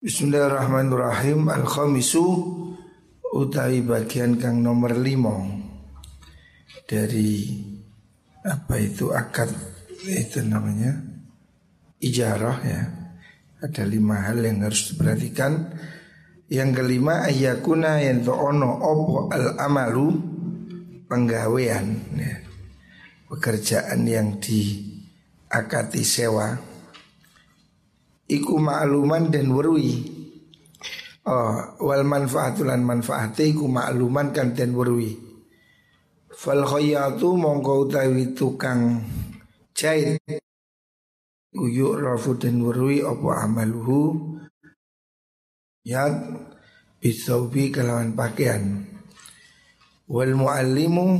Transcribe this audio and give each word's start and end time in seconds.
Bismillahirrahmanirrahim. 0.00 1.52
Al-Khamisu 1.52 2.24
Utawi 3.36 3.84
bagian 3.84 4.40
kang 4.40 4.64
nomor 4.64 4.96
lima. 4.96 5.44
Dari 6.88 7.52
Apa 8.40 8.80
itu? 8.80 9.12
Akad 9.12 9.52
Itu 10.00 10.40
namanya. 10.40 10.96
Ijarah 12.00 12.58
ya. 12.64 12.80
Ada 13.60 13.84
lima 13.84 14.24
hal 14.24 14.40
yang 14.40 14.64
harus 14.64 14.88
diperhatikan. 14.88 15.68
Yang 16.48 16.80
kelima 16.80 17.28
Ayakuna 17.28 18.00
yang 18.00 18.24
ono 18.24 18.80
Opo 18.80 19.28
al-amalu 19.28 20.16
Penggawean 21.12 22.16
ya. 22.16 22.40
Pekerjaan 23.28 24.08
yang 24.08 24.40
diakati 24.40 26.00
sewa 26.00 26.69
iku 28.30 28.62
ma'luman 28.62 29.26
dan 29.34 29.50
werwi 29.50 30.06
oh 31.26 31.74
wal 31.82 32.06
manfaatulan 32.06 32.86
manfaate 32.86 33.50
iku 33.50 33.66
ma'luman 33.66 34.30
kan 34.30 34.54
den 34.54 34.70
werwi 34.78 35.18
fal 36.30 36.62
khayatu 36.62 37.34
mongko 37.36 37.90
utawi 37.90 38.32
tukang 38.32 39.02
jahit. 39.76 40.20
Uyuk 41.50 41.98
rafu 41.98 42.38
dan 42.38 42.62
werwi 42.62 43.02
apa 43.02 43.42
amaluhu? 43.42 44.38
Ya 45.82 46.06
Bisaubi 47.00 47.72
kelawan 47.72 48.12
pakaian. 48.12 48.84
Wal 50.04 50.36
muallimu 50.36 51.16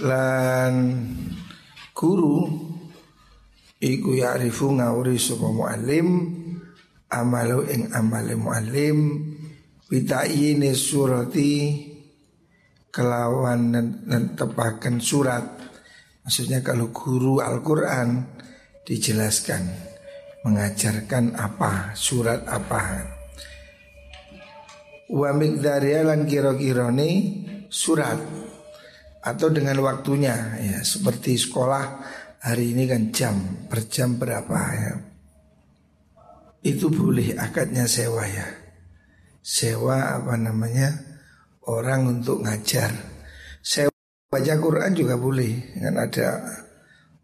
Lan 0.00 0.74
Guru 1.92 2.48
Iku 3.80 4.12
ya'rifu 4.12 4.76
ngawuri 4.76 5.16
sapa 5.16 5.48
muallim 5.48 6.36
amalu 7.08 7.64
ing 7.72 7.82
amale 7.96 8.36
muallim 8.36 9.24
bitayine 9.88 10.76
surati 10.76 11.80
kelawan 12.92 13.72
tepakan 14.36 15.00
surat. 15.00 15.44
Maksudnya 16.20 16.60
kalau 16.60 16.92
guru 16.92 17.40
Al-Qur'an 17.40 18.36
dijelaskan 18.84 19.64
mengajarkan 20.44 21.40
apa 21.40 21.96
surat 21.96 22.44
apa. 22.44 23.00
Wa 25.08 25.32
miqdariya 25.32 26.04
lan 26.04 26.28
kira-kirane 26.28 27.10
surat 27.72 28.20
atau 29.24 29.48
dengan 29.48 29.80
waktunya 29.84 30.36
ya 30.60 30.78
seperti 30.84 31.36
sekolah 31.36 31.84
hari 32.40 32.72
ini 32.72 32.88
kan 32.88 33.12
jam 33.12 33.36
per 33.68 33.84
jam 33.86 34.16
berapa 34.16 34.58
ya? 34.72 34.94
Itu 36.60 36.92
boleh 36.92 37.36
akadnya 37.36 37.84
sewa 37.88 38.24
ya. 38.24 38.48
Sewa 39.40 40.20
apa 40.20 40.36
namanya? 40.36 40.92
Orang 41.68 42.20
untuk 42.20 42.44
ngajar. 42.44 42.92
Sewa 43.60 43.92
baca 44.28 44.54
Quran 44.56 44.92
juga 44.96 45.16
boleh. 45.16 45.76
Kan 45.80 45.96
ada 45.96 46.28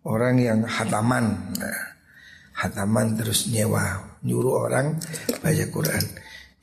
orang 0.05 0.37
yang 0.41 0.61
hataman. 0.65 1.53
Nah, 1.57 1.81
hataman 2.57 3.17
terus 3.17 3.49
nyewa 3.53 4.17
nyuruh 4.25 4.69
orang 4.69 4.97
baca 5.41 5.65
Quran. 5.69 6.05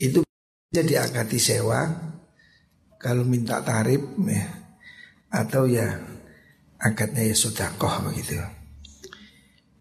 Itu 0.02 0.26
jadi 0.74 1.06
akadi 1.06 1.38
sewa 1.38 1.86
kalau 2.98 3.26
minta 3.26 3.62
tarif 3.62 4.02
ya. 4.26 4.46
Atau 5.34 5.66
ya 5.66 6.13
akadnya 6.84 7.24
ya 7.24 7.36
sodakoh 7.36 8.12
begitu. 8.12 8.36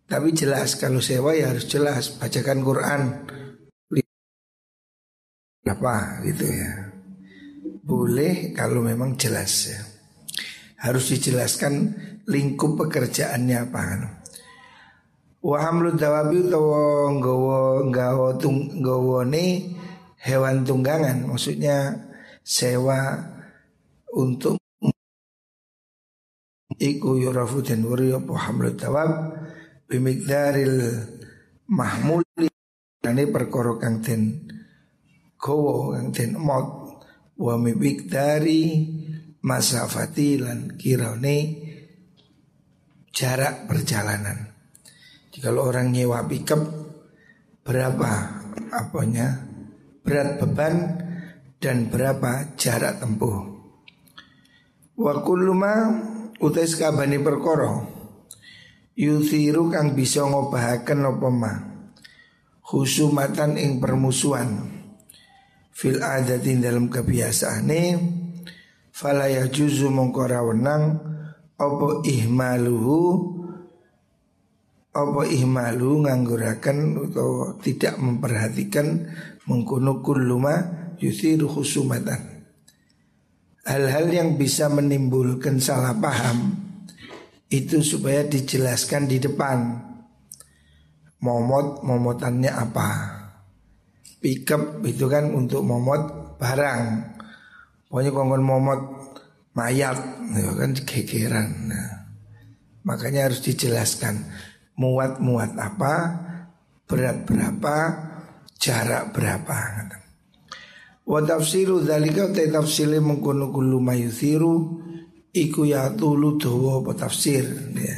Tapi 0.06 0.31
jelas 0.31 0.78
kalau 0.78 1.03
sewa 1.03 1.34
ya 1.34 1.50
harus 1.50 1.67
jelas 1.67 2.14
bacakan 2.14 2.62
Quran 2.62 3.00
apa 5.67 6.23
gitu 6.23 6.47
ya. 6.47 6.95
Boleh 7.83 8.55
kalau 8.55 8.86
memang 8.86 9.19
jelas 9.19 9.73
ya. 9.73 9.83
Harus 10.78 11.11
dijelaskan 11.11 11.95
lingkup 12.30 12.79
pekerjaannya 12.86 13.58
apa. 13.58 13.83
Wa 15.42 15.58
hamlu 15.58 15.98
dawabi 15.98 16.46
utawa 16.46 17.11
nggawa 17.18 17.58
nggawa 17.91 18.29
nggawane 18.79 19.46
hewan 20.23 20.62
tunggangan 20.62 21.27
maksudnya 21.27 21.98
sewa 22.46 23.27
untuk 24.14 24.61
Iku 26.83 27.15
yurafu 27.15 27.63
dan 27.63 27.87
wuri 27.87 28.11
apa 28.11 28.35
hamlu 28.35 28.75
tawab 28.75 29.39
Bimikdaril 29.87 30.98
mahmuli. 31.70 32.51
Ini 33.07 33.25
perkara 33.31 33.79
kang 33.79 34.03
den 34.03 34.51
Kowo 35.39 35.95
kang 35.95 36.11
den 36.11 36.35
mot 36.42 36.67
Wa 37.39 37.55
dari 38.11 38.63
Masafati 39.47 40.42
lan 40.42 40.75
kirane 40.75 41.39
Jarak 43.15 43.71
perjalanan. 43.71 44.51
Kalau 45.39 45.71
orang 45.71 45.95
nyewa 45.95 46.27
pickup 46.27 46.67
Berapa 47.63 48.42
apanya? 48.75 49.39
Berat 50.03 50.42
beban 50.42 50.98
Dan 51.63 51.87
berapa 51.95 52.59
jarak 52.59 52.98
tempuh? 52.98 53.39
Wa 54.98 55.15
kullu 55.23 55.55
utai 56.42 56.67
sekabani 56.67 57.23
perkara. 57.23 57.86
Yuthiru 58.98 59.70
kang 59.70 59.95
bisa 59.95 60.27
ngobahaken 60.27 61.01
apa 61.07 61.29
ma? 61.30 61.53
Husumatan 62.67 63.57
ing 63.57 63.79
permusuhan. 63.79 64.69
Fil 65.73 66.03
adatin 66.03 66.61
dalam 66.61 66.92
kebiasaane 66.92 67.83
fala 68.92 69.30
yajuzu 69.33 69.89
mongko 69.89 70.29
wenang 70.53 71.01
apa 71.57 71.89
ihmaluhu 72.05 73.01
apa 74.92 75.24
ihmalu 75.24 76.05
nganggurakan 76.05 77.09
atau 77.09 77.57
tidak 77.64 77.97
memperhatikan 77.97 79.09
mengkuno 79.48 80.05
kulluma 80.05 80.61
yuthiru 81.01 81.48
husumatan 81.48 82.32
hal-hal 83.62 84.06
yang 84.11 84.28
bisa 84.34 84.67
menimbulkan 84.67 85.62
salah 85.62 85.95
paham 85.95 86.58
itu 87.52 87.84
supaya 87.84 88.27
dijelaskan 88.27 89.06
di 89.06 89.23
depan. 89.23 89.58
Momot 91.23 91.86
momotannya 91.86 92.50
apa? 92.50 92.90
Pickup 94.18 94.83
itu 94.83 95.06
kan 95.06 95.30
untuk 95.30 95.62
momot 95.62 96.34
barang. 96.39 96.83
Pokoknya 97.86 98.11
kongkon 98.11 98.42
momot 98.42 98.80
mayat 99.55 99.98
itu 100.34 100.52
kan 100.58 100.70
kegeran. 100.83 101.50
Nah, 101.70 101.90
makanya 102.83 103.30
harus 103.30 103.44
dijelaskan. 103.44 104.18
Muat 104.73 105.20
muat 105.20 105.52
apa 105.61 105.94
berat 106.89 107.29
berapa 107.29 107.77
jarak 108.56 109.12
berapa 109.12 109.56
Wa 111.02 111.18
tafsiru 111.27 111.83
dzalika 111.83 112.30
ta 112.30 112.46
tafsile 112.46 113.02
mengkono 113.02 113.51
kullu 113.51 113.83
mayuthiru 113.83 114.79
iku 115.35 115.67
ya 115.67 115.90
tulu 115.98 116.39
dawa 116.39 116.79
apa 116.79 116.92
tafsir 116.95 117.42
ya. 117.74 117.96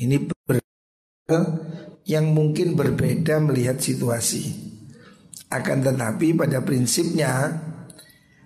Ini 0.00 0.30
yang 2.06 2.26
mungkin 2.30 2.78
berbeda 2.78 3.42
melihat 3.42 3.82
situasi. 3.82 4.70
Akan 5.50 5.82
tetapi 5.82 6.38
pada 6.38 6.62
prinsipnya 6.62 7.58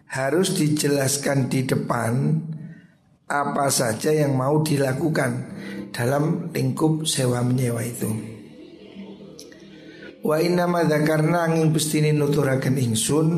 harus 0.08 0.56
dijelaskan 0.56 1.52
di 1.52 1.68
depan 1.68 2.40
apa 3.28 3.68
saja 3.68 4.12
yang 4.12 4.36
mau 4.36 4.64
dilakukan 4.64 5.52
dalam 5.92 6.52
lingkup 6.52 7.04
sewa 7.04 7.44
menyewa 7.44 7.84
itu. 7.84 8.08
Wa 10.24 10.40
inna 10.40 10.64
ma 10.64 10.88
dzakarna 10.88 11.44
angin 11.44 11.68
bestini 11.68 12.12
nuturaken 12.16 12.80
ingsun 12.80 13.28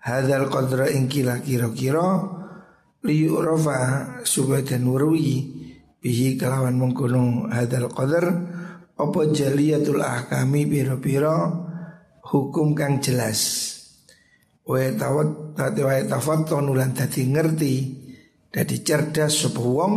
hadal 0.00 0.48
qadra 0.48 0.88
ing 0.88 1.06
kira 1.06 1.40
kira-kira 1.44 2.24
liyurafa 3.04 4.20
supaya 4.24 4.64
dan 4.64 4.88
warwi 4.88 5.48
bihi 6.00 6.40
kelawan 6.40 6.76
menggunung 6.76 7.52
hadal 7.52 7.92
qadar 7.92 8.24
apa 8.96 9.20
jaliyatul 9.32 10.00
ahkami 10.04 10.68
biro-biro 10.68 11.68
hukum 12.20 12.76
kang 12.76 13.00
jelas. 13.00 13.72
Wa 14.64 14.80
tawat 14.92 15.56
tati 15.56 15.80
wa 15.80 15.96
tafat 16.04 16.52
nulan 16.60 16.92
tadi 16.92 17.24
ngerti 17.28 17.74
dadi 18.52 18.76
cerdas 18.84 19.44
sapa 19.44 19.60
wong 19.60 19.94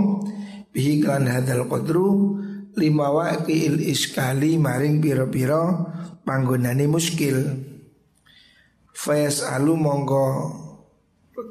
bihi 0.72 1.04
kan 1.04 1.28
hadal 1.28 1.68
qadru 1.68 2.40
lima 2.80 3.12
il 3.52 3.84
iskali 3.84 4.56
maring 4.58 5.04
biro-biro 5.04 5.92
panggonane 6.24 6.88
muskil 6.88 7.38
Fayas 8.94 9.42
alu 9.44 9.76
mongko 9.76 10.26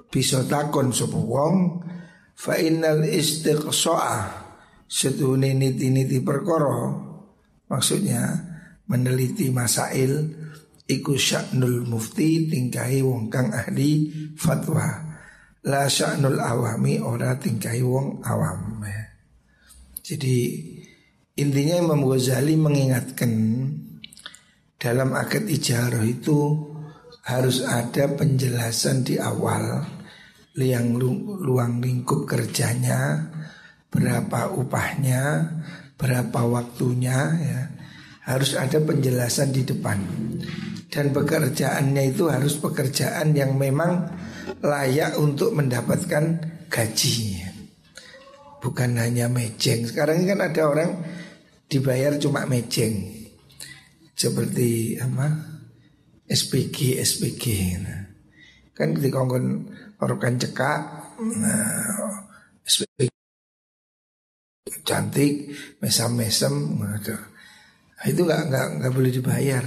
bisa 0.08 0.46
takon 0.46 0.94
sapa 0.94 1.18
wong. 1.18 1.84
Fa 2.32 2.58
innal 2.58 3.04
istiqsa'a 3.06 4.18
setune 4.88 5.52
niti-niti 5.54 6.22
perkara. 6.22 6.90
Maksudnya 7.68 8.22
meneliti 8.88 9.52
masail 9.52 10.32
iku 10.86 11.14
sya'nul 11.14 11.86
mufti 11.86 12.48
tingkahi 12.48 13.04
wong 13.04 13.28
kang 13.28 13.52
ahli 13.52 14.10
fatwa. 14.34 15.12
La 15.62 15.86
sya'nul 15.86 16.42
awami 16.42 16.98
ora 16.98 17.38
tingkahi 17.38 17.82
wong 17.86 18.26
awam 18.26 18.72
jadi 20.02 20.36
intinya 21.38 21.78
Imam 21.78 22.02
Ghazali 22.10 22.58
mengingatkan 22.58 23.32
dalam 24.82 25.14
akad 25.14 25.46
ijarah 25.46 26.02
itu 26.02 26.58
harus 27.22 27.62
ada 27.62 28.10
penjelasan 28.18 29.06
di 29.06 29.14
awal 29.18 29.86
yang 30.58 30.98
luang 30.98 31.80
lingkup 31.80 32.26
kerjanya, 32.28 33.30
berapa 33.88 34.52
upahnya, 34.52 35.48
berapa 35.96 36.40
waktunya 36.44 37.18
ya. 37.40 37.60
Harus 38.22 38.54
ada 38.54 38.78
penjelasan 38.78 39.50
di 39.50 39.66
depan. 39.66 39.98
Dan 40.86 41.10
pekerjaannya 41.10 42.14
itu 42.14 42.30
harus 42.30 42.54
pekerjaan 42.60 43.34
yang 43.34 43.58
memang 43.58 44.06
layak 44.62 45.18
untuk 45.18 45.56
mendapatkan 45.56 46.38
gaji. 46.70 47.42
Bukan 48.62 48.94
hanya 48.94 49.26
mejeng. 49.26 49.88
Sekarang 49.88 50.22
ini 50.22 50.30
kan 50.30 50.40
ada 50.44 50.62
orang 50.70 50.90
dibayar 51.66 52.14
cuma 52.20 52.46
mejeng. 52.46 53.10
Seperti 54.14 55.00
apa? 55.02 55.51
SPG 56.28 57.02
SPG 57.02 57.44
nah. 57.82 58.02
kan 58.72 58.94
ketika 58.96 59.22
kon 59.26 59.68
orang 60.02 60.36
cekak 60.38 60.80
nah, 61.18 62.18
SPG 62.66 63.12
cantik 64.82 65.54
mesam-mesem 65.78 66.54
nah, 66.78 66.98
itu 68.06 68.20
nggak 68.26 68.42
nggak 68.50 68.66
nggak 68.82 68.92
boleh 68.92 69.12
dibayar. 69.14 69.64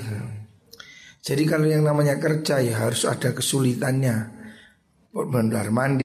Jadi 1.26 1.44
kalau 1.48 1.66
yang 1.66 1.88
namanya 1.88 2.20
kerja 2.20 2.62
ya 2.62 2.86
harus 2.86 3.08
ada 3.08 3.32
kesulitannya. 3.32 4.36
Benar 5.16 5.72
mandi 5.72 6.04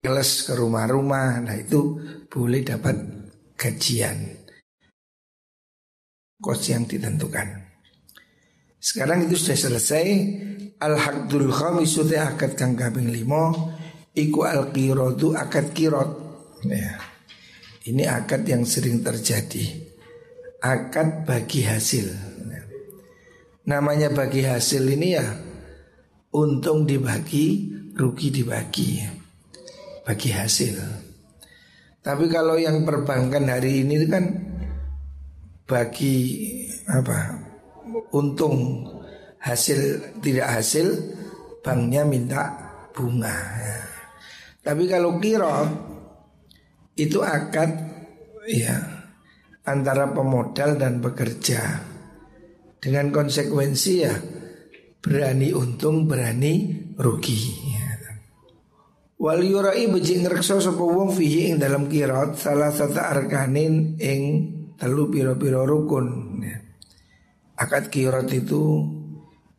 keles 0.00 0.48
ke 0.48 0.52
rumah-rumah 0.56 1.44
nah 1.44 1.56
itu 1.56 1.96
boleh 2.28 2.60
dapat 2.60 2.96
gajian. 3.56 4.44
Kos 6.40 6.72
yang 6.72 6.88
ditentukan 6.88 7.69
sekarang 8.80 9.28
itu 9.28 9.36
sudah 9.36 9.58
selesai. 9.60 10.06
Al-Haqdul 10.80 11.52
Khamisu 11.52 12.08
akad 12.16 12.56
kang 12.56 12.72
kaping 12.72 13.12
limo 13.12 13.76
Iku 14.16 14.48
al-qirodu 14.48 15.36
akad 15.36 15.76
kirot 15.76 16.10
ya. 16.64 16.96
Ini 17.84 18.08
akad 18.08 18.48
yang 18.48 18.64
sering 18.64 19.04
terjadi. 19.04 19.86
Akad 20.64 21.28
bagi 21.28 21.68
hasil. 21.68 22.08
Ya. 22.48 22.62
Namanya 23.68 24.08
bagi 24.08 24.48
hasil 24.48 24.88
ini 24.88 25.08
ya 25.12 25.24
Untung 26.32 26.88
dibagi, 26.88 27.68
rugi 27.92 28.28
dibagi. 28.32 29.04
Bagi 30.08 30.30
hasil. 30.32 30.76
Tapi 32.00 32.24
kalau 32.32 32.56
yang 32.56 32.88
perbankan 32.88 33.44
hari 33.52 33.84
ini 33.84 34.08
kan 34.08 34.24
Bagi 35.68 36.16
apa 36.88 37.39
untung 38.12 38.86
hasil 39.40 40.12
tidak 40.20 40.60
hasil 40.60 40.86
banknya 41.64 42.04
minta 42.04 42.42
bunga. 42.92 43.36
Tapi 44.60 44.84
kalau 44.88 45.16
kiro 45.16 45.56
itu 46.96 47.24
akad 47.24 47.70
ya 48.44 48.76
antara 49.64 50.12
pemodal 50.12 50.76
dan 50.76 51.00
pekerja 51.00 51.80
dengan 52.76 53.08
konsekuensi 53.08 53.92
ya 54.00 54.14
berani 55.00 55.52
untung 55.56 56.04
berani 56.04 56.84
rugi. 57.00 57.40
Ya. 57.72 57.88
Wal 59.20 59.44
yurai 59.44 59.84
beji 59.88 60.20
ngrekso 60.24 60.60
sapa 60.60 60.80
wong 60.80 61.12
fihi 61.12 61.52
ing 61.52 61.56
dalam 61.60 61.88
kirat 61.88 62.40
salah 62.40 62.72
satu 62.72 63.00
arkanin 63.00 64.00
ing 64.00 64.22
telu 64.76 65.08
piro-piro 65.12 65.64
rukun. 65.64 66.08
Ya. 66.40 66.59
Akad 67.60 67.92
kirat 67.92 68.32
itu 68.32 68.88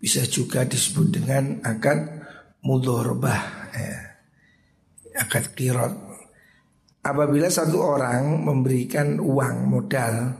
bisa 0.01 0.25
juga 0.25 0.65
disebut 0.65 1.21
dengan 1.21 1.61
akad 1.61 2.25
mudhorbah 2.65 3.69
ya. 3.77 4.17
Akad 5.21 5.53
kirat 5.53 5.93
Apabila 7.01 7.49
satu 7.49 7.81
orang 7.81 8.45
memberikan 8.45 9.17
uang 9.21 9.69
modal 9.69 10.33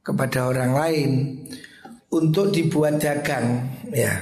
kepada 0.00 0.48
orang 0.48 0.72
lain 0.72 1.44
untuk 2.08 2.48
dibuat 2.52 3.00
dagang 3.00 3.68
ya 3.92 4.20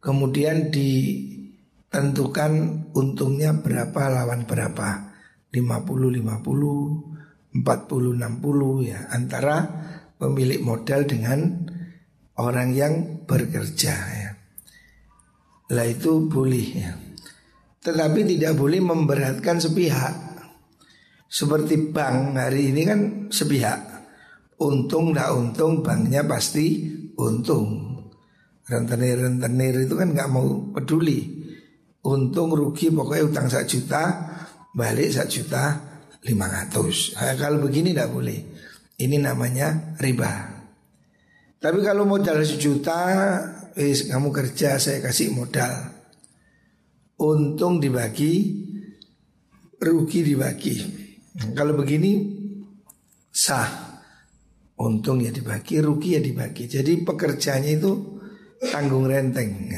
Kemudian 0.00 0.70
ditentukan 0.72 2.52
untungnya 2.96 3.52
berapa 3.52 4.08
lawan 4.08 4.46
berapa 4.48 5.12
50 5.52 5.56
50 5.56 7.16
40 7.56 7.56
60 7.56 8.84
ya 8.84 9.08
antara 9.10 9.56
pemilik 10.16 10.60
modal 10.60 11.04
dengan 11.04 11.68
orang 12.36 12.72
yang 12.72 13.24
bekerja 13.24 13.94
ya. 13.96 14.30
Lah 15.72 15.86
itu 15.86 16.30
boleh 16.30 16.68
ya. 16.76 16.92
Tetapi 17.82 18.26
tidak 18.26 18.58
boleh 18.58 18.82
memberatkan 18.82 19.58
sepihak. 19.58 20.14
Seperti 21.26 21.90
bank 21.90 22.38
hari 22.38 22.70
ini 22.70 22.82
kan 22.86 23.00
sepihak. 23.30 23.82
Untung 24.62 25.12
tidak 25.12 25.30
untung 25.36 25.84
banknya 25.84 26.24
pasti 26.24 26.86
untung. 27.18 27.98
Rentenir-rentenir 28.66 29.86
itu 29.86 29.94
kan 29.94 30.14
nggak 30.14 30.30
mau 30.32 30.70
peduli. 30.74 31.46
Untung 32.06 32.54
rugi 32.54 32.94
pokoknya 32.94 33.26
utang 33.26 33.46
satu 33.50 33.66
juta 33.66 34.02
balik 34.70 35.10
satu 35.10 35.30
juta 35.42 35.64
lima 36.26 36.46
ratus. 36.46 37.14
Nah, 37.18 37.34
kalau 37.38 37.62
begini 37.62 37.94
tidak 37.94 38.10
boleh. 38.14 38.55
Ini 38.96 39.20
namanya 39.20 39.96
riba. 40.00 40.56
Tapi 41.60 41.84
kalau 41.84 42.08
modal 42.08 42.40
sejuta, 42.40 43.00
eh, 43.76 43.92
kamu 43.92 44.28
kerja 44.32 44.80
saya 44.80 45.04
kasih 45.04 45.36
modal. 45.36 45.92
Untung 47.20 47.76
dibagi, 47.76 48.64
rugi 49.76 50.20
dibagi. 50.24 50.76
Kalau 51.52 51.76
begini 51.76 52.12
sah. 53.28 53.84
Untung 54.76 55.24
ya 55.24 55.32
dibagi, 55.32 55.80
rugi 55.80 56.16
ya 56.16 56.20
dibagi. 56.20 56.68
Jadi 56.68 57.00
pekerjaannya 57.00 57.72
itu 57.80 57.92
tanggung 58.68 59.08
renteng. 59.08 59.72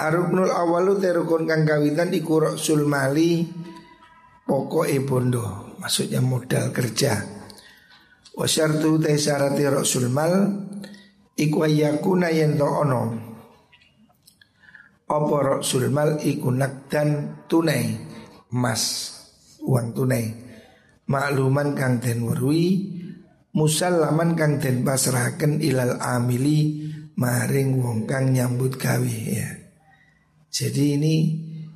Aruknul 0.00 0.48
awalu 0.48 0.96
terukun 0.96 1.44
kang 1.44 1.68
kawitan 1.68 2.08
iku 2.16 2.56
sulmali 2.56 3.44
pokok 4.48 4.88
bondo. 5.04 5.76
Maksudnya 5.84 6.24
modal 6.24 6.72
kerja. 6.72 7.41
Wa 8.32 8.48
syartu 8.48 8.96
te 8.96 9.12
syarati 9.20 9.64
rasul 9.68 10.08
mal 10.08 10.32
iku 11.36 11.68
ayakuna 11.68 12.32
yen 12.32 12.56
to 12.56 12.64
ono. 12.64 13.02
Apa 15.12 15.36
rasul 15.60 15.92
mal 15.92 16.16
iku 16.24 16.48
nakdan 16.48 17.44
tunai 17.44 17.92
emas 18.48 18.82
uang 19.60 19.92
tunai. 19.92 20.26
Makluman 21.12 21.76
kang 21.76 22.00
den 22.00 22.24
weruhi 22.24 22.88
musallaman 23.52 24.32
kang 24.32 24.56
den 24.56 24.80
pasrahaken 24.80 25.60
ilal 25.60 26.00
amili 26.00 26.88
maring 27.20 27.76
wong 27.76 28.08
kang 28.08 28.32
nyambut 28.32 28.80
gawe 28.80 29.16
ya. 29.28 29.48
Jadi 30.48 30.84
ini 30.96 31.14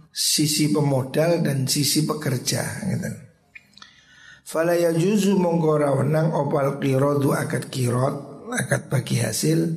sisi 0.09 0.73
pemodal 0.73 1.45
dan 1.45 1.69
sisi 1.69 2.09
pekerja 2.09 2.65
gitu. 2.89 3.26
Fala 4.47 4.79
yajuzu 4.79 5.43
mongko 5.43 5.83
wenang 5.99 6.31
opal 6.31 6.79
qiradu 6.79 7.35
akad 7.35 7.67
kirot 7.67 8.47
akad 8.55 8.87
bagi 8.87 9.19
hasil 9.19 9.75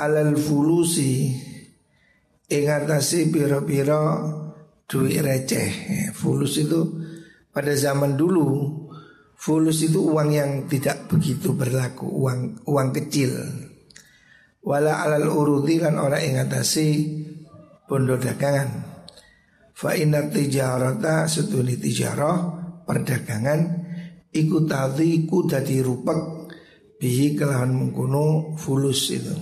alal 0.00 0.32
fulusi 0.32 1.36
ing 2.48 2.64
atase 2.72 3.28
pira-pira 3.28 4.32
duit 4.88 5.20
receh. 5.20 6.08
Fulus 6.16 6.56
itu 6.56 7.04
pada 7.52 7.76
zaman 7.76 8.16
dulu 8.16 8.48
fulus 9.36 9.84
itu 9.84 10.00
uang 10.08 10.32
yang 10.32 10.64
tidak 10.72 11.04
begitu 11.12 11.52
berlaku, 11.52 12.08
uang 12.08 12.64
uang 12.64 12.88
kecil. 12.96 13.36
Wala 14.64 15.04
alal 15.04 15.28
urudi 15.28 15.76
kan 15.76 16.00
orang 16.00 16.24
ing 16.24 16.40
atase 16.40 16.88
bondo 17.84 18.16
dagangan. 18.16 18.72
Fa 19.76 19.92
inna 19.92 20.32
tijarata 20.32 21.28
setuni 21.28 21.76
tijarah 21.76 22.55
perdagangan 22.86 23.60
iku 24.30 24.64
ku 25.26 25.38
dadi 25.44 25.82
rupak 25.82 26.46
bihi 26.96 27.36
kelawan 27.36 27.74
mengkuno 27.76 28.56
fulus 28.56 29.12
itu. 29.12 29.36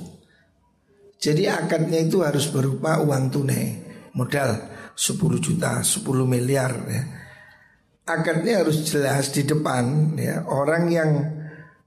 Jadi 1.20 1.48
akadnya 1.48 2.04
itu 2.04 2.20
harus 2.20 2.50
berupa 2.52 3.00
uang 3.00 3.32
tunai, 3.32 3.66
modal 4.12 4.50
10 4.92 5.40
juta, 5.40 5.80
10 5.80 6.04
miliar 6.28 6.72
ya. 6.84 7.02
Akadnya 8.04 8.60
harus 8.60 8.84
jelas 8.84 9.32
di 9.32 9.48
depan 9.48 10.12
ya. 10.20 10.44
Orang 10.44 10.92
yang 10.92 11.10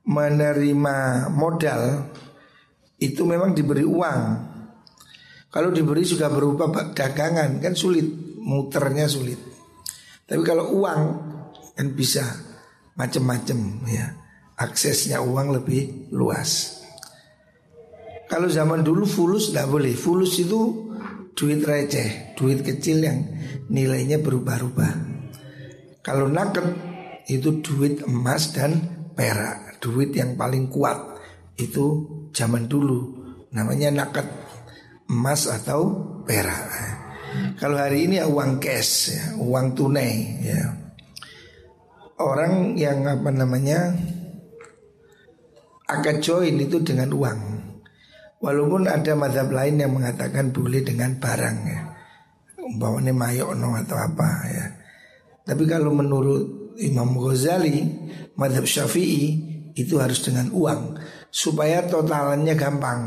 menerima 0.08 1.30
modal 1.30 2.10
itu 2.98 3.22
memang 3.28 3.54
diberi 3.54 3.86
uang. 3.86 4.22
Kalau 5.54 5.70
diberi 5.70 6.02
juga 6.02 6.34
berupa 6.34 6.74
dagangan 6.98 7.62
kan 7.62 7.78
sulit, 7.78 8.10
muternya 8.42 9.06
sulit. 9.06 9.38
Tapi 10.26 10.42
kalau 10.42 10.74
uang 10.82 11.02
kan 11.77 11.93
bisa 11.93 12.25
macam-macam 12.98 13.86
ya. 13.86 14.17
Aksesnya 14.57 15.22
uang 15.22 15.53
lebih 15.53 16.10
luas. 16.10 16.81
Kalau 18.25 18.50
zaman 18.50 18.81
dulu 18.81 19.05
fulus 19.05 19.53
tidak 19.53 19.69
boleh. 19.69 19.93
Fulus 19.93 20.41
itu 20.41 20.89
duit 21.38 21.62
receh, 21.62 22.34
duit 22.34 22.65
kecil 22.65 23.05
yang 23.05 23.22
nilainya 23.69 24.17
berubah-ubah. 24.17 24.93
Kalau 26.01 26.25
naket 26.25 26.65
itu 27.29 27.62
duit 27.62 28.01
emas 28.10 28.50
dan 28.57 28.81
perak, 29.13 29.77
duit 29.77 30.10
yang 30.17 30.34
paling 30.34 30.74
kuat 30.74 30.98
itu 31.62 32.10
zaman 32.34 32.65
dulu 32.65 33.13
namanya 33.53 33.93
naket 33.93 34.25
emas 35.07 35.46
atau 35.46 35.93
perak. 36.25 36.65
Kalau 37.62 37.77
hari 37.77 38.07
ini 38.10 38.24
ya 38.24 38.25
uang 38.25 38.57
cash, 38.57 39.13
ya, 39.13 39.24
uang 39.38 39.75
tunai 39.77 40.41
ya. 40.41 40.87
Orang 42.18 42.74
yang 42.74 43.06
apa 43.06 43.30
namanya 43.30 43.94
akan 45.86 46.16
join 46.18 46.58
itu 46.58 46.82
dengan 46.82 47.14
uang. 47.14 47.40
Walaupun 48.42 48.90
ada 48.90 49.14
madhab 49.18 49.50
lain 49.50 49.82
yang 49.82 49.94
mengatakan 49.94 50.50
boleh 50.50 50.82
dengan 50.82 51.18
barang 51.18 51.58
ya. 51.66 51.82
Umpamanya 52.58 53.14
mayono 53.14 53.78
atau 53.78 53.98
apa 53.98 54.30
ya. 54.50 54.66
Tapi 55.48 55.64
kalau 55.70 55.96
menurut 55.96 56.76
Imam 56.82 57.16
Ghazali 57.18 57.86
Madhab 58.38 58.70
syafi'i 58.70 59.26
itu 59.74 59.98
harus 59.98 60.22
dengan 60.22 60.50
uang. 60.54 60.98
Supaya 61.30 61.86
totalannya 61.86 62.54
gampang. 62.58 63.02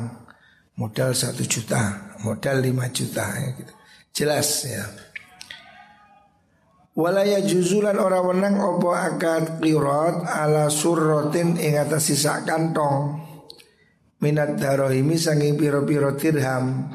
Modal 0.79 1.13
satu 1.13 1.45
juta 1.45 2.11
Modal 2.25 2.61
lima 2.65 2.89
juta 2.93 3.27
ya 3.37 3.49
gitu. 3.57 3.73
Jelas 4.13 4.49
ya 4.69 4.85
Walaya 7.01 7.41
juzulan 7.41 7.97
orang 7.97 8.37
menang 8.37 8.61
opo 8.61 8.93
akad 8.93 9.57
kirot 9.57 10.21
ala 10.21 10.69
surrotin 10.69 11.57
ing 11.57 11.81
atas 11.81 12.13
sisa 12.13 12.45
kantong. 12.45 13.17
Minat 14.21 14.61
darohimi 14.61 15.17
sanging 15.17 15.57
piro-piro 15.57 16.13
dirham. 16.13 16.93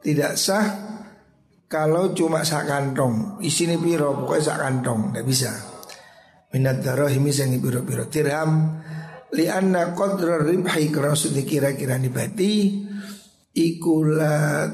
Tidak 0.00 0.32
sah 0.40 0.66
kalau 1.68 2.16
cuma 2.16 2.48
sak 2.48 2.64
kantong. 2.64 3.44
Isini 3.44 3.76
piro 3.76 4.24
pokoknya 4.24 4.56
sak 4.56 4.58
kantong. 4.64 5.12
Tidak 5.12 5.24
bisa. 5.28 5.52
Minat 6.56 6.80
darohimi 6.80 7.28
sanging 7.28 7.60
piro-piro 7.60 8.08
dirham. 8.08 8.80
Li 9.36 9.52
anna 9.52 9.92
qadra 9.92 10.40
ribhi 10.40 10.88
karena 10.88 11.12
sudah 11.12 11.44
kira-kira 11.44 12.00
nibati 12.00 12.80
ikula 13.52 14.64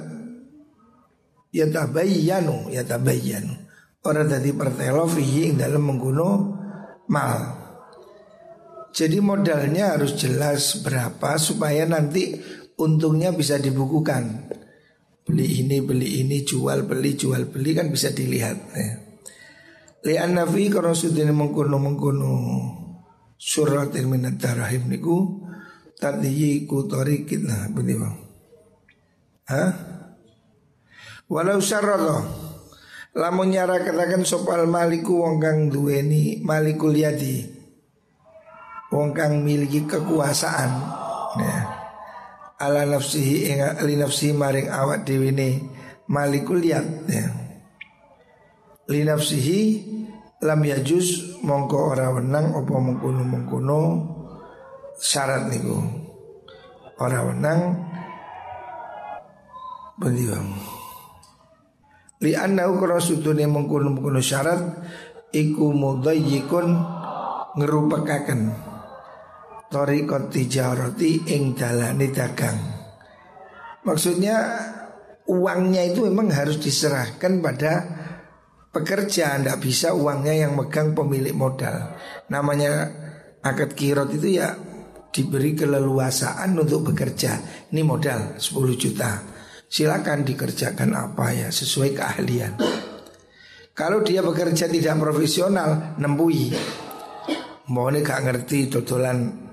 ya 1.51 1.67
tabayyanu 1.67 2.71
ya 2.71 2.87
tabayyanu 2.87 3.64
orang 4.05 4.29
tadi 4.29 4.51
pertelo 4.53 5.09
fihi 5.09 5.57
dalam 5.57 5.83
mengguno 5.85 6.31
mal 7.09 7.65
jadi 8.95 9.19
modalnya 9.19 9.99
harus 9.99 10.15
jelas 10.15 10.79
berapa 10.87 11.35
supaya 11.35 11.83
nanti 11.83 12.39
untungnya 12.79 13.35
bisa 13.35 13.59
dibukukan. 13.59 14.55
Beli 15.27 15.67
ini, 15.67 15.83
beli 15.83 16.23
ini, 16.23 16.47
jual, 16.47 16.87
beli, 16.87 17.19
jual, 17.19 17.51
beli 17.51 17.75
kan 17.75 17.91
bisa 17.91 18.15
dilihat. 18.15 18.55
Ya. 18.71 18.95
Lian 20.07 20.39
nafi 20.39 20.71
kalau 20.71 20.95
sudah 20.95 21.27
mengkuno 21.27 21.81
mengkuno 21.81 22.35
surat 23.35 23.91
minat 24.05 24.37
darahim 24.39 24.87
niku 24.87 25.43
tadi 25.97 26.63
ku 26.69 26.87
torikit 26.87 27.41
lah 27.43 27.67
begitu 27.73 27.99
bang. 27.99 28.17
Hah? 29.49 29.71
Walau 31.27 31.59
syarroh 31.59 32.21
Lamun 33.15 33.55
nyara 33.55 33.79
katakan 33.79 34.27
sopal 34.27 34.67
maliku 34.67 35.23
wong 35.23 35.39
kang 35.39 35.71
duweni 35.71 36.43
malikul 36.43 36.91
yadi 36.91 37.47
wong 38.91 39.15
kang 39.15 39.47
miliki 39.47 39.87
kekuasaan 39.87 40.71
ya. 41.39 41.59
ala 42.59 42.83
nafsihi 42.91 43.55
ing 43.55 43.59
ali 43.63 43.95
nafsi 43.95 44.35
maring 44.35 44.67
awak 44.67 45.07
dhewe 45.07 45.31
ne 45.31 45.63
malikul 46.11 46.59
yad 46.59 47.07
ya. 47.07 47.31
li 48.91 49.07
nafsihi 49.07 49.61
lam 50.43 50.59
yajuz 50.67 51.39
mongko 51.47 51.95
ora 51.95 52.11
wenang 52.19 52.51
apa 52.51 52.75
mengkono-mengkono 52.75 53.81
syarat 54.99 55.55
niku 55.55 55.79
ora 56.99 57.31
wenang 57.31 57.79
bang 60.03 60.74
li 62.25 62.33
annahu 62.33 62.81
kana 62.81 62.97
sudune 62.97 63.45
mengkono-mengkono 63.45 64.25
syarat 64.25 64.61
iku 65.37 65.69
mudayyikun 65.77 66.67
ngerupekaken 67.61 68.41
Torikot 69.75 70.31
tijaroti 70.31 71.35
ing 71.35 71.59
dalani 71.59 72.07
dagang. 72.15 72.63
Maksudnya 73.83 74.39
uangnya 75.27 75.83
itu 75.91 76.07
memang 76.07 76.31
harus 76.31 76.63
diserahkan 76.63 77.43
pada 77.43 77.73
pekerja. 78.71 79.35
Tidak 79.35 79.59
bisa 79.59 79.91
uangnya 79.91 80.47
yang 80.47 80.55
megang 80.55 80.95
pemilik 80.95 81.35
modal. 81.35 81.91
Namanya 82.31 82.87
akad 83.43 83.75
kirot 83.75 84.15
itu 84.15 84.39
ya 84.39 84.55
diberi 85.11 85.59
keleluasaan 85.59 86.55
untuk 86.55 86.95
bekerja. 86.95 87.67
Ini 87.75 87.83
modal 87.83 88.39
10 88.39 88.79
juta 88.79 89.34
Silakan 89.69 90.23
dikerjakan 90.23 90.95
apa 90.95 91.35
ya 91.35 91.49
sesuai 91.51 91.97
keahlian 91.97 92.53
Kalau 93.75 94.05
dia 94.07 94.23
bekerja 94.23 94.71
tidak 94.71 94.97
profesional 95.01 95.99
Nembui 95.99 96.55
Mau 97.73 97.89
ini 97.89 98.05
gak 98.05 98.29
ngerti 98.29 98.69
dodolan 98.69 99.45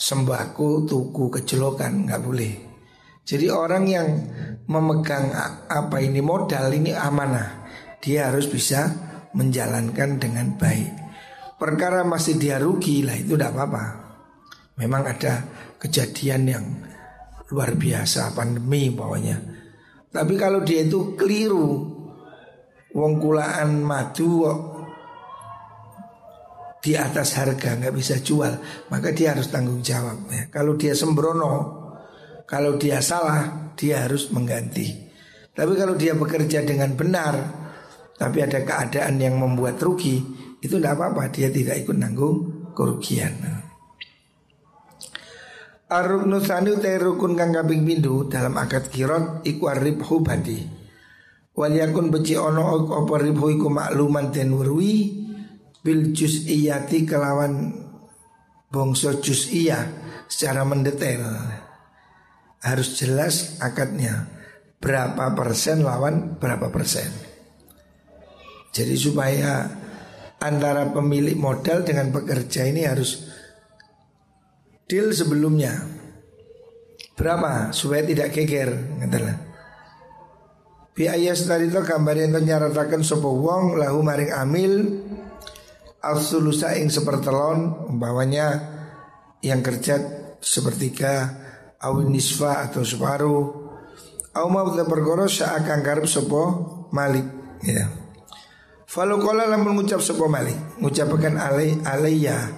sembako, 0.00 0.88
tuku, 0.88 1.28
kecelokan 1.28 2.08
nggak 2.08 2.22
boleh. 2.24 2.54
Jadi 3.20 3.46
orang 3.52 3.84
yang 3.84 4.08
memegang 4.64 5.28
apa 5.68 6.00
ini 6.00 6.24
modal 6.24 6.72
ini 6.72 6.96
amanah, 6.96 7.68
dia 8.00 8.32
harus 8.32 8.48
bisa 8.48 8.88
menjalankan 9.36 10.16
dengan 10.16 10.56
baik. 10.56 10.90
Perkara 11.60 12.00
masih 12.08 12.40
dia 12.40 12.56
rugi 12.56 13.04
lah 13.04 13.14
itu 13.14 13.36
tidak 13.36 13.52
apa-apa. 13.52 13.84
Memang 14.80 15.04
ada 15.04 15.44
kejadian 15.76 16.42
yang 16.48 16.64
luar 17.50 17.74
biasa 17.74 18.32
pandemi 18.32 18.90
bawahnya. 18.94 19.38
Tapi 20.10 20.34
kalau 20.34 20.62
dia 20.66 20.82
itu 20.86 21.14
keliru, 21.14 22.00
wong 22.94 23.12
kulaan 23.22 23.82
madu 23.82 24.42
di 26.80 26.96
atas 26.96 27.36
harga 27.36 27.76
nggak 27.76 27.92
bisa 27.92 28.24
jual 28.24 28.56
maka 28.88 29.12
dia 29.12 29.36
harus 29.36 29.52
tanggung 29.52 29.84
jawab 29.84 30.16
ya. 30.32 30.48
kalau 30.48 30.80
dia 30.80 30.96
sembrono 30.96 31.52
kalau 32.48 32.80
dia 32.80 33.04
salah 33.04 33.70
dia 33.76 34.08
harus 34.08 34.32
mengganti 34.32 35.12
tapi 35.52 35.76
kalau 35.76 35.92
dia 35.92 36.16
bekerja 36.16 36.64
dengan 36.64 36.96
benar 36.96 37.36
tapi 38.16 38.40
ada 38.40 38.64
keadaan 38.64 39.20
yang 39.20 39.36
membuat 39.36 39.76
rugi 39.76 40.24
itu 40.64 40.80
tidak 40.80 40.96
apa-apa 40.96 41.28
dia 41.28 41.52
tidak 41.52 41.84
ikut 41.84 41.96
nanggung 42.00 42.72
kerugian 42.72 43.59
Aruk 45.90 46.22
nusani 46.30 46.70
utai 46.70 47.02
rukun 47.02 47.34
kang 47.34 47.50
kaping 47.50 47.82
pindu 47.82 48.30
dalam 48.30 48.54
akad 48.54 48.94
kirot 48.94 49.42
iku 49.42 49.74
aribhu 49.74 50.22
badi. 50.22 50.62
Waliyakun 51.50 52.14
beci 52.14 52.38
ono 52.38 52.86
opo 52.86 53.18
ribhu 53.18 53.50
iku 53.50 53.66
makluman 53.66 54.30
den 54.30 54.54
bil 55.82 56.00
juz'iyati 56.14 57.02
kelawan 57.02 57.74
bongso 58.70 59.18
juz'iyah 59.18 59.82
secara 60.30 60.62
mendetail. 60.62 61.26
Harus 62.62 62.94
jelas 62.94 63.58
akadnya 63.58 64.30
berapa 64.78 65.34
persen 65.34 65.82
lawan 65.82 66.38
berapa 66.38 66.70
persen. 66.70 67.10
Jadi 68.70 68.94
supaya 68.94 69.66
antara 70.38 70.86
pemilik 70.94 71.34
modal 71.34 71.82
dengan 71.82 72.14
pekerja 72.14 72.62
ini 72.62 72.86
harus 72.86 73.29
deal 74.90 75.14
sebelumnya. 75.14 75.86
Berapa 77.14 77.70
supaya 77.70 78.02
tidak 78.02 78.34
geger 78.34 78.74
ngatalah. 78.98 79.50
Bi 80.90 81.06
ayas 81.06 81.46
tadi 81.46 81.70
itu 81.70 81.78
gambar 81.78 82.16
yang 82.18 82.34
nyaratakan 82.34 83.06
sopo 83.06 83.30
wong 83.38 83.78
lahu 83.78 84.02
maring 84.02 84.34
amil 84.34 84.74
Al-sulusa 86.02 86.76
ing 86.76 86.90
sepertelon 86.90 87.88
Umpamanya 87.88 88.58
yang 89.40 89.62
kerja 89.62 89.96
sepertiga 90.42 91.30
Awin 91.80 92.10
nisfa 92.10 92.66
atau 92.66 92.82
separuh 92.82 93.44
Au 94.36 94.46
mawta 94.50 94.84
perkara 94.84 95.30
akan 95.30 95.78
karep 95.80 96.04
sopo 96.10 96.42
malik 96.90 97.24
ya. 97.62 97.86
Falu 98.84 99.22
kola 99.22 99.46
lamun 99.46 99.80
ngucap 99.80 100.02
sopo 100.02 100.26
malik 100.26 100.58
Ngucapkan 100.82 101.38
alay 101.38 101.78
alayya 101.86 102.50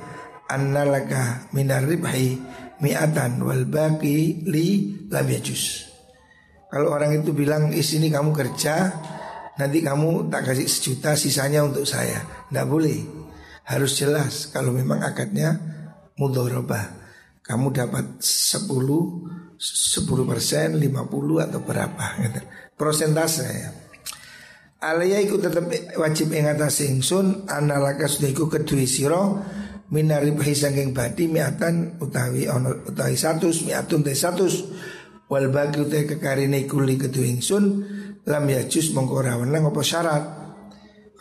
annalaka 0.52 1.49
minar 1.56 1.88
ribhi 1.88 2.37
mi'atan 2.85 3.40
wal 3.40 3.64
baqi 3.64 4.44
li 4.44 4.68
lam 5.09 5.26
yajus. 5.26 5.88
Kalau 6.68 6.92
orang 6.92 7.21
itu 7.21 7.32
bilang 7.32 7.73
di 7.73 7.85
sini 7.85 8.09
kamu 8.09 8.32
kerja 8.32 8.75
nanti 9.56 9.85
kamu 9.85 10.32
tak 10.32 10.52
kasih 10.52 10.68
sejuta 10.68 11.12
sisanya 11.16 11.64
untuk 11.64 11.85
saya. 11.85 12.49
Tidak 12.49 12.66
boleh. 12.68 13.00
Harus 13.68 13.97
jelas 13.97 14.49
kalau 14.50 14.73
memang 14.73 15.00
akadnya 15.00 15.56
mudorobah. 16.16 17.00
Kamu 17.42 17.75
dapat 17.75 18.23
10 18.23 18.71
10 19.62 20.26
persen, 20.26 20.75
50 20.80 21.44
atau 21.44 21.61
berapa 21.62 22.06
gitu. 22.25 22.40
Prosentase 22.75 23.47
ya. 23.47 23.71
Alaya 24.82 25.23
iku 25.23 25.38
tetep 25.38 25.94
wajib 25.94 26.35
ing 26.35 26.50
atas 26.50 26.82
ingsun 26.82 27.47
analaka 27.47 28.11
sudah 28.11 28.35
iku 28.35 28.50
kedui 28.50 28.82
siro 28.90 29.38
minari 29.92 30.32
saking 30.56 30.96
badi 30.96 31.28
miatan 31.28 32.00
utawi 32.00 32.49
ono 32.49 32.88
utawi 32.88 33.12
satu 33.12 33.52
miatun 33.68 34.00
te 34.00 34.16
satu 34.16 34.49
wal 35.28 35.52
bagi 35.52 35.84
utawi 35.84 36.08
kekarine 36.16 36.64
kuli 36.64 36.96
kedui 36.96 37.28
ingsun 37.28 37.64
lam 38.25 38.44
yajus 38.49 38.96
mongko 38.96 39.14
ora 39.20 39.37
wenang 39.37 39.68
apa 39.68 39.82
syarat. 39.84 40.25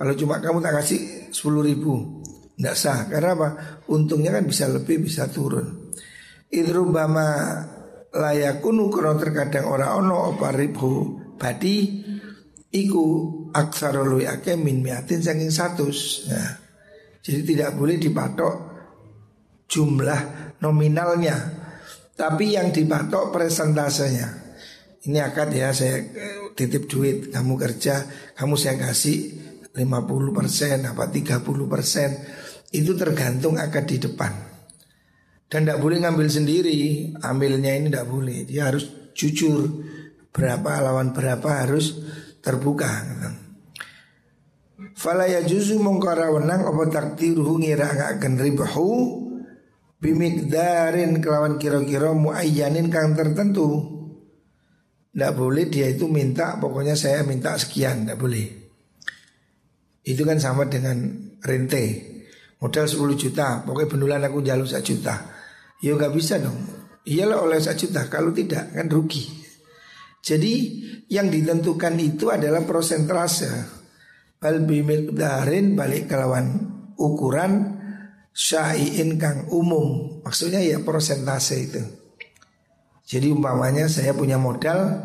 Kalau 0.02 0.18
cuma 0.18 0.42
kamu 0.42 0.66
tak 0.66 0.82
kasih 0.82 1.30
sepuluh 1.30 1.62
ribu 1.62 2.26
Tidak 2.58 2.74
sah 2.74 3.06
Karena 3.06 3.38
apa? 3.38 3.50
Untungnya 3.94 4.34
kan 4.34 4.50
bisa 4.50 4.66
lebih 4.66 5.06
bisa 5.06 5.30
turun 5.30 5.94
Idrubama 6.50 7.62
layakunu 8.10 8.90
Kalau 8.90 9.14
terkadang 9.22 9.70
orang 9.70 10.02
ono 10.02 10.34
apa 10.34 10.58
ribu 10.58 11.22
badi 11.38 12.02
Iku 12.74 13.06
aksara 13.54 14.02
luwi 14.02 14.26
ake 14.26 14.58
min 14.58 14.82
miatin 14.82 15.22
saking 15.22 15.52
satu 15.52 15.92
ya. 16.24 16.61
Jadi 17.22 17.42
tidak 17.54 17.78
boleh 17.78 18.02
dipatok 18.02 18.54
jumlah 19.70 20.22
nominalnya. 20.62 21.38
Tapi 22.12 22.54
yang 22.54 22.70
dipatok 22.70 23.34
presentasenya 23.34 24.30
Ini 25.10 25.26
akad 25.26 25.50
ya 25.58 25.74
saya 25.74 25.98
eh, 26.02 26.54
titip 26.54 26.86
duit. 26.86 27.34
Kamu 27.34 27.58
kerja 27.58 28.06
Kamu 28.38 28.54
saya 28.60 28.78
kasih 28.78 29.42
50% 29.74 30.86
apa 30.86 31.04
30% 31.10 32.78
Itu 32.78 32.92
tergantung 32.94 33.58
akad 33.58 33.86
di 33.90 33.98
depan. 33.98 34.34
Dan 35.52 35.68
tidak 35.68 35.84
boleh 35.84 36.00
ngambil 36.00 36.28
sendiri. 36.32 37.12
Ambilnya 37.20 37.76
ini 37.76 37.92
tidak 37.92 38.08
boleh. 38.08 38.48
Dia 38.48 38.72
harus 38.72 38.88
jujur. 39.12 39.68
Berapa 40.32 40.80
lawan 40.80 41.12
berapa 41.12 41.68
harus 41.68 42.00
terbuka 42.40 42.88
Fala 44.98 45.30
ya 45.30 45.46
juzu 45.46 45.78
mongkara 45.78 46.34
wenang 46.34 46.66
apa 46.66 46.84
takdiruhu 46.90 47.62
ngirakaken 47.62 48.34
ribahu 48.38 48.92
bimikdarin 50.02 51.22
kelawan 51.22 51.62
kira-kira 51.62 52.12
muayyanin 52.18 52.90
kang 52.90 53.14
tertentu. 53.14 54.02
Tidak 55.12 55.34
boleh 55.38 55.68
dia 55.70 55.92
itu 55.92 56.10
minta 56.10 56.58
pokoknya 56.58 56.98
saya 56.98 57.22
minta 57.22 57.54
sekian, 57.60 58.08
tidak 58.08 58.18
boleh. 58.18 58.48
Itu 60.02 60.26
kan 60.26 60.42
sama 60.42 60.66
dengan 60.66 60.98
rente. 61.46 62.10
Modal 62.62 62.86
10 62.86 63.18
juta, 63.18 63.66
pokoknya 63.66 63.90
benulan 63.90 64.22
aku 64.26 64.46
jalur 64.46 64.66
1 64.66 64.82
juta. 64.86 65.16
Ya 65.82 65.98
nggak 65.98 66.14
bisa 66.14 66.38
dong. 66.38 66.58
Iyalah 67.06 67.42
oleh 67.42 67.58
1 67.58 67.74
juta, 67.74 68.06
kalau 68.06 68.30
tidak 68.34 68.70
kan 68.70 68.86
rugi. 68.86 69.26
Jadi 70.22 70.54
yang 71.10 71.34
ditentukan 71.34 71.98
itu 71.98 72.30
adalah 72.30 72.62
prosentase. 72.62 73.81
Bal 74.42 74.66
darin 75.14 75.78
balik 75.78 76.10
kelawan 76.10 76.58
ukuran 76.98 77.78
syai'in 78.34 79.22
kang 79.22 79.46
umum. 79.54 80.18
Maksudnya 80.26 80.66
ya 80.66 80.82
prosentase 80.82 81.62
itu. 81.62 81.78
Jadi 83.06 83.30
umpamanya 83.30 83.86
saya 83.86 84.18
punya 84.18 84.42
modal, 84.42 84.98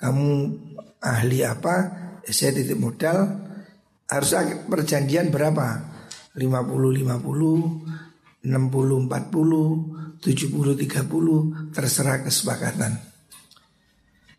kamu 0.00 0.56
ahli 0.96 1.44
apa? 1.44 1.76
Saya 2.24 2.56
titip 2.56 2.80
modal 2.80 3.28
harus 4.08 4.32
perjanjian 4.64 5.28
berapa? 5.28 5.84
50 6.32 6.40
50, 6.40 8.48
60 8.48 8.48
40, 8.48 10.24
70 10.24 10.24
30 10.24 11.76
terserah 11.76 12.24
kesepakatan. 12.24 12.96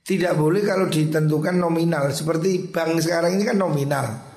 Tidak 0.02 0.34
boleh 0.34 0.65
kalau 0.65 0.89
ditentukan 0.89 1.62
nominal 1.62 2.10
Seperti 2.10 2.74
bank 2.74 3.06
sekarang 3.06 3.38
ini 3.38 3.46
kan 3.46 3.62
nominal 3.62 4.31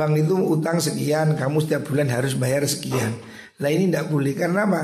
Bank 0.00 0.16
itu 0.16 0.32
utang 0.32 0.80
sekian 0.80 1.36
Kamu 1.36 1.60
setiap 1.60 1.84
bulan 1.84 2.08
harus 2.08 2.32
bayar 2.32 2.64
sekian. 2.64 3.20
Nah 3.60 3.68
ini 3.68 3.92
tidak 3.92 4.08
boleh 4.08 4.32
Karena 4.32 4.64
apa? 4.64 4.82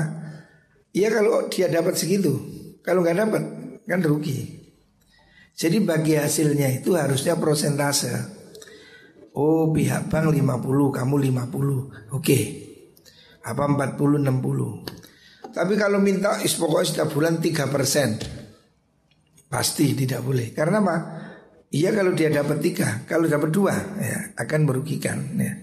Ya 0.93 1.09
kalau 1.09 1.49
dia 1.49 1.65
dapat 1.73 1.97
segitu 1.97 2.37
Kalau 2.85 3.01
nggak 3.01 3.17
dapat 3.17 3.43
kan 3.89 4.03
rugi. 4.05 4.61
Jadi 5.57 5.81
bagi 5.81 6.13
hasilnya 6.13 6.69
itu 6.69 6.93
harusnya 6.93 7.33
prosentase. 7.39 8.13
Oh 9.33 9.73
pihak 9.73 10.05
bank 10.13 10.29
50 10.29 10.37
Kamu 10.93 11.15
50 11.17 12.13
Oke. 12.13 12.39
Apa 13.41 13.63
40 13.65 14.21
60 14.21 15.57
Tapi 15.57 15.73
kalau 15.73 15.97
minta 15.97 16.37
pokoknya 16.37 16.85
setiap 16.85 17.09
bulan 17.09 17.41
3 17.41 17.73
persen. 17.73 18.21
Pasti 19.49 19.97
tidak 19.97 20.21
boleh. 20.21 20.53
Karena 20.53 20.77
apa? 20.83 20.95
Iya 21.67 21.91
kalau 21.91 22.15
dia 22.15 22.31
dapat 22.31 22.63
tiga, 22.63 23.03
kalau 23.03 23.27
dapat 23.27 23.51
dua 23.51 23.75
ya 23.99 24.31
akan 24.39 24.59
merugikan. 24.63 25.35
Ya. 25.35 25.53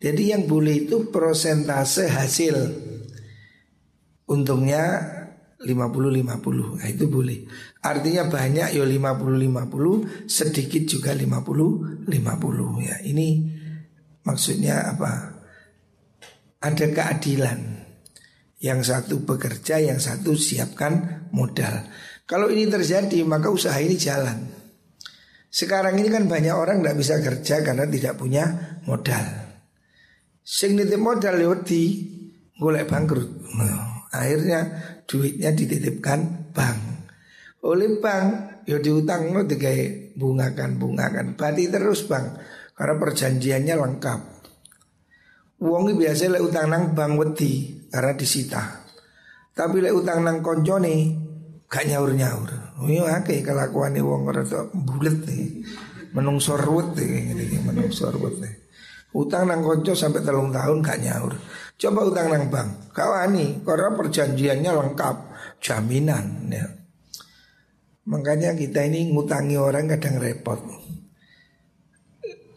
Jadi 0.00 0.32
yang 0.36 0.44
boleh 0.44 0.88
itu 0.88 1.08
prosentase 1.08 2.08
hasil. 2.08 2.56
Untungnya 4.30 5.18
50-50 5.60 6.78
nah, 6.78 6.88
itu 6.88 7.04
boleh 7.10 7.44
Artinya 7.82 8.30
banyak 8.30 8.78
ya 8.78 8.80
50-50 8.80 10.24
Sedikit 10.30 10.86
juga 10.88 11.12
50-50 11.12 12.08
ya 12.80 12.96
Ini 13.04 13.28
maksudnya 14.24 14.94
apa 14.96 15.12
Ada 16.62 16.86
keadilan 16.94 17.60
Yang 18.62 18.80
satu 18.88 19.26
bekerja 19.26 19.82
Yang 19.82 20.00
satu 20.08 20.32
siapkan 20.38 21.26
modal 21.34 21.90
kalau 22.30 22.46
ini 22.46 22.70
terjadi 22.70 23.26
maka 23.26 23.50
usaha 23.50 23.74
ini 23.82 23.98
jalan. 23.98 24.46
Sekarang 25.50 25.98
ini 25.98 26.06
kan 26.06 26.30
banyak 26.30 26.54
orang 26.54 26.78
tidak 26.78 26.96
bisa 27.02 27.14
kerja 27.18 27.66
karena 27.66 27.84
tidak 27.90 28.14
punya 28.14 28.78
modal. 28.86 29.26
Sing 30.46 30.78
nitip 30.78 31.02
modal 31.02 31.36
lewati 31.42 31.82
ya 31.90 32.20
golek 32.60 32.86
bangkrut. 32.86 33.30
Nah, 33.56 34.06
akhirnya 34.12 34.60
duitnya 35.08 35.50
dititipkan 35.56 36.52
bank. 36.52 36.78
Oleh 37.64 37.98
bank 37.98 38.62
ya 38.68 38.76
diutang 38.78 39.32
no 39.32 39.48
dikai 39.48 40.12
bungakan 40.14 40.76
bungakan. 40.76 41.34
Berarti 41.34 41.72
terus 41.72 42.04
bang 42.04 42.36
karena 42.76 42.94
perjanjiannya 43.00 43.74
lengkap. 43.74 44.20
Uang 45.60 45.92
biasa 45.92 46.30
lek 46.32 46.44
utang 46.44 46.68
nang 46.72 46.92
bank 46.92 47.12
wedi 47.20 47.84
karena 47.88 48.12
disita. 48.16 48.84
Tapi 49.56 49.76
lek 49.80 49.92
utang 49.96 50.24
nang 50.24 50.40
koncone 50.44 51.16
gak 51.68 51.84
nyaur 51.88 52.12
nyaur. 52.12 52.69
Oh 52.80 52.88
iya 52.88 53.20
akeh 53.20 53.44
kelakuan 53.44 53.92
wong 54.00 54.24
rada 54.32 54.64
bulet 54.72 55.20
nih. 55.28 55.60
Menungso 56.16 56.56
ruwet 56.56 56.96
nih 56.96 57.28
ngene 57.28 57.44
menungso 57.68 58.08
ruwet 58.08 58.40
nih. 58.40 58.54
Utang 59.12 59.50
nang 59.50 59.60
konco 59.60 59.92
sampai 59.92 60.24
telung 60.24 60.48
tahun 60.48 60.80
gak 60.80 61.02
nyaur. 61.04 61.34
Coba 61.76 62.00
utang 62.08 62.32
nang 62.32 62.48
bank. 62.48 62.94
Kawani 62.96 63.60
karena 63.66 63.92
perjanjiannya 63.92 64.70
lengkap, 64.70 65.16
jaminan 65.60 66.48
ya. 66.48 66.66
Makanya 68.08 68.56
kita 68.56 68.86
ini 68.86 69.12
ngutangi 69.12 69.60
orang 69.60 69.90
kadang 69.92 70.16
repot. 70.16 70.62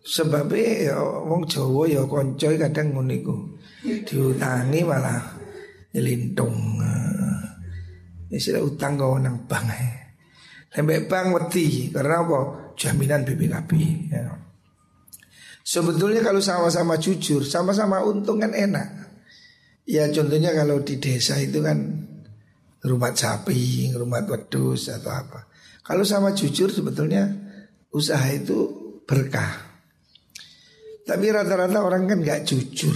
Sebabnya 0.03 0.93
ya 0.93 0.97
wong 0.99 1.49
Jawa 1.51 1.83
ya 1.89 2.03
konco 2.07 2.47
kadang 2.47 2.95
nguniku. 2.95 3.59
Diutangi 3.83 4.88
malah 4.88 5.19
nyelintung. 5.91 6.79
Istilah 8.31 8.63
utang 8.65 8.95
kau 8.95 9.19
nang 9.19 9.45
bank 9.45 9.67
Sampai 10.73 11.05
bank 11.05 11.27
wedi 11.38 11.93
karena 11.93 12.25
apa? 12.25 12.39
Jaminan 12.73 13.21
BPKB. 13.21 13.71
Ya. 14.09 14.25
Sebetulnya 15.62 16.25
kalau 16.25 16.41
sama-sama 16.41 16.97
jujur, 16.97 17.45
sama-sama 17.45 18.01
untung 18.01 18.41
kan 18.41 18.57
enak. 18.57 19.13
Ya 19.86 20.09
contohnya 20.09 20.49
kalau 20.57 20.81
di 20.81 20.97
desa 20.97 21.38
itu 21.38 21.62
kan 21.62 21.77
rumah 22.81 23.13
sapi, 23.13 23.93
rumah 23.93 24.25
wedus 24.25 24.89
atau 24.89 25.13
apa. 25.13 25.45
Kalau 25.86 26.01
sama 26.01 26.33
jujur 26.33 26.73
sebetulnya 26.73 27.29
usaha 27.93 28.25
itu 28.33 28.73
berkah. 29.05 29.77
Tapi 31.05 31.25
rata-rata 31.29 31.86
orang 31.86 32.09
kan 32.09 32.17
nggak 32.17 32.49
jujur. 32.49 32.95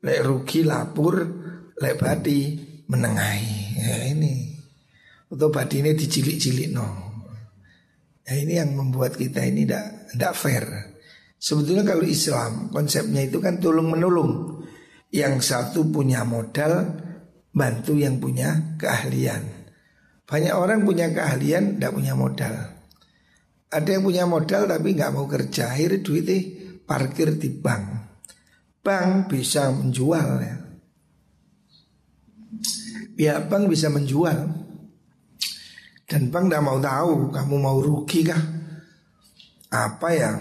Lek 0.00 0.24
rugi 0.24 0.64
lapor, 0.64 1.28
lek 1.76 1.94
badi 2.00 2.56
menengahi. 2.88 3.58
Ya 3.76 3.96
ini 4.16 4.49
Atau 5.30 5.54
ini 5.78 5.94
dicilik-cilik 5.94 6.68
no 6.74 6.88
Ya 8.26 8.34
ini 8.36 8.58
yang 8.58 8.74
membuat 8.74 9.14
kita 9.14 9.46
ini 9.46 9.62
tidak 9.62 10.10
tidak 10.10 10.32
fair 10.34 10.64
Sebetulnya 11.40 11.86
kalau 11.86 12.04
Islam 12.04 12.68
konsepnya 12.74 13.24
itu 13.24 13.38
kan 13.38 13.62
tolong 13.62 13.94
menolong 13.94 14.60
Yang 15.10 15.50
satu 15.50 15.90
punya 15.90 16.22
modal, 16.22 16.86
bantu 17.50 17.98
yang 17.98 18.22
punya 18.22 18.78
keahlian. 18.78 19.42
Banyak 20.22 20.54
orang 20.54 20.86
punya 20.86 21.10
keahlian, 21.10 21.76
tidak 21.76 21.92
punya 21.98 22.14
modal. 22.14 22.54
Ada 23.70 23.88
yang 23.98 24.02
punya 24.06 24.24
modal 24.26 24.70
tapi 24.70 24.94
nggak 24.94 25.14
mau 25.14 25.26
kerja, 25.26 25.74
akhirnya 25.74 26.02
duitnya 26.02 26.38
parkir 26.86 27.34
di 27.38 27.50
bank. 27.50 27.84
Bank 28.82 29.30
bisa 29.30 29.70
menjual 29.74 30.28
ya. 30.42 30.56
Pihak 33.18 33.50
bank 33.50 33.66
bisa 33.66 33.90
menjual. 33.90 34.59
Dan 36.10 36.26
bank 36.26 36.50
tidak 36.50 36.66
mau 36.66 36.82
tahu 36.82 37.30
kamu 37.30 37.54
mau 37.62 37.78
rugi 37.78 38.26
kah? 38.26 38.42
Apa 39.70 40.08
ya? 40.10 40.34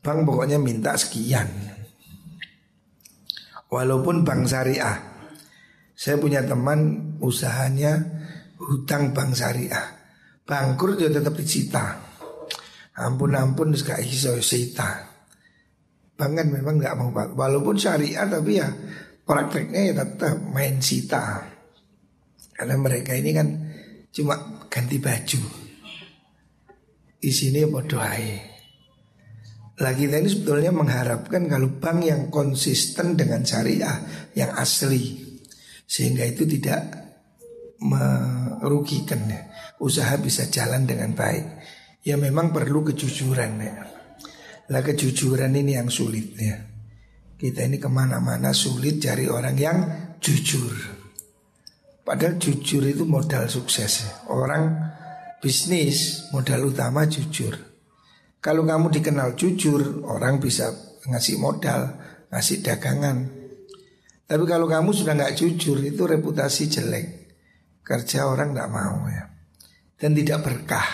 Bank 0.00 0.24
pokoknya 0.24 0.56
minta 0.56 0.96
sekian. 0.96 1.44
Walaupun 3.68 4.24
bank 4.24 4.48
syariah. 4.48 4.96
Saya 5.92 6.16
punya 6.16 6.40
teman 6.40 7.12
usahanya 7.20 8.00
hutang 8.56 9.12
bank 9.12 9.36
syariah. 9.36 9.92
Bangkrut 10.48 11.04
dia 11.04 11.12
tetap 11.12 11.36
disita. 11.36 12.00
Ampun-ampun 12.96 13.76
gak 13.76 14.00
iso 14.08 14.40
sita. 14.40 15.04
Bank 16.16 16.32
kan 16.32 16.48
memang 16.48 16.80
nggak 16.80 16.94
mau 16.96 17.10
walaupun 17.12 17.74
syariah 17.74 18.24
tapi 18.24 18.56
ya 18.56 18.70
prakteknya 19.26 19.92
ya 19.92 19.94
tetap 20.00 20.40
main 20.48 20.80
sita. 20.80 21.44
Karena 22.54 22.78
mereka 22.80 23.12
ini 23.18 23.34
kan 23.34 23.48
cuma 24.14 24.62
ganti 24.70 25.02
baju. 25.02 25.42
Di 27.18 27.30
sini 27.34 27.66
Lah 29.74 29.90
kita 29.90 30.22
ini 30.22 30.28
sebetulnya 30.30 30.70
mengharapkan 30.70 31.50
kalau 31.50 31.82
bank 31.82 31.98
yang 32.06 32.30
konsisten 32.30 33.18
dengan 33.18 33.42
syariah 33.42 34.30
yang 34.38 34.54
asli 34.54 35.18
sehingga 35.82 36.22
itu 36.22 36.46
tidak 36.46 36.94
merugikan 37.82 39.26
ya. 39.26 39.50
Usaha 39.82 40.14
bisa 40.22 40.46
jalan 40.46 40.86
dengan 40.86 41.10
baik. 41.18 41.44
Ya 42.06 42.14
memang 42.14 42.54
perlu 42.54 42.86
kejujuran 42.86 43.52
ya. 43.58 43.74
Lah 44.70 44.80
kejujuran 44.84 45.50
ini 45.58 45.74
yang 45.74 45.90
sulit 45.90 46.38
ya. 46.38 46.54
Kita 47.34 47.66
ini 47.66 47.82
ke 47.82 47.90
mana-mana 47.90 48.54
sulit 48.54 49.02
cari 49.02 49.26
orang 49.26 49.56
yang 49.58 49.78
jujur. 50.22 50.93
Padahal 52.04 52.36
jujur 52.36 52.84
itu 52.84 53.08
modal 53.08 53.48
sukses. 53.48 54.04
Orang 54.28 54.76
bisnis 55.40 56.28
modal 56.36 56.68
utama 56.68 57.08
jujur. 57.08 57.56
Kalau 58.44 58.68
kamu 58.68 58.92
dikenal 58.92 59.40
jujur, 59.40 60.04
orang 60.04 60.36
bisa 60.36 60.68
ngasih 61.08 61.40
modal, 61.40 61.96
ngasih 62.28 62.60
dagangan. 62.60 63.24
Tapi 64.28 64.44
kalau 64.44 64.68
kamu 64.68 64.92
sudah 64.92 65.16
nggak 65.16 65.36
jujur, 65.36 65.80
itu 65.80 66.04
reputasi 66.04 66.68
jelek. 66.68 67.06
Kerja 67.80 68.28
orang 68.28 68.56
nggak 68.56 68.72
mau 68.72 69.04
ya, 69.08 69.28
dan 70.00 70.16
tidak 70.16 70.44
berkah. 70.44 70.88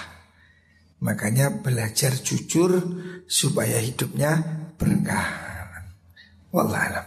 Makanya 1.03 1.63
belajar 1.63 2.15
jujur 2.19 2.83
supaya 3.31 3.79
hidupnya 3.79 4.43
berkah. 4.75 5.27
Wallahualam. 6.51 7.07